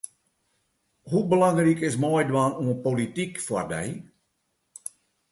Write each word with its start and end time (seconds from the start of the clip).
Hoe 1.09 1.21
belangryk 1.31 1.79
is 1.87 1.97
meidwaan 2.03 2.53
oan 2.61 2.71
polityk 2.85 3.33
foar 3.45 3.65
dy? 3.75 3.85